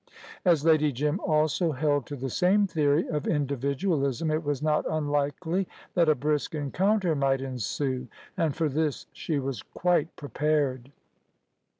As 0.43 0.65
Lady 0.65 0.91
Jim 0.91 1.19
also 1.19 1.73
held 1.73 2.07
to 2.07 2.15
the 2.15 2.31
same 2.31 2.65
theory 2.65 3.07
of 3.07 3.27
individualism, 3.27 4.31
it 4.31 4.43
was 4.43 4.63
not 4.63 4.83
unlikely 4.89 5.67
that 5.93 6.09
a 6.09 6.15
brisk 6.15 6.55
encounter 6.55 7.13
might 7.15 7.39
ensue, 7.39 8.07
and 8.35 8.55
for 8.55 8.67
this 8.67 9.05
she 9.13 9.37
was 9.37 9.61
quite 9.61 10.15
prepared. 10.15 10.91